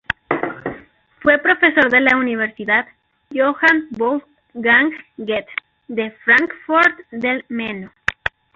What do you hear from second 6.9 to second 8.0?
del Meno.